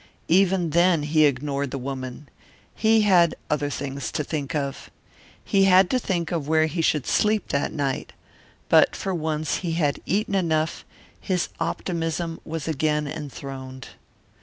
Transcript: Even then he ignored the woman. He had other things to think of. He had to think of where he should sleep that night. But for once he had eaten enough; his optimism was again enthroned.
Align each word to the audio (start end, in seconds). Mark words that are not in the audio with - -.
Even 0.29 0.71
then 0.71 1.03
he 1.03 1.25
ignored 1.27 1.69
the 1.69 1.77
woman. 1.77 2.27
He 2.73 3.01
had 3.01 3.35
other 3.51 3.69
things 3.69 4.11
to 4.13 4.23
think 4.23 4.55
of. 4.55 4.89
He 5.45 5.65
had 5.65 5.91
to 5.91 5.99
think 5.99 6.31
of 6.31 6.47
where 6.47 6.65
he 6.65 6.81
should 6.81 7.05
sleep 7.05 7.49
that 7.49 7.71
night. 7.71 8.11
But 8.67 8.95
for 8.95 9.13
once 9.13 9.57
he 9.57 9.73
had 9.73 10.01
eaten 10.07 10.33
enough; 10.33 10.85
his 11.19 11.49
optimism 11.59 12.39
was 12.43 12.67
again 12.67 13.05
enthroned. 13.05 13.89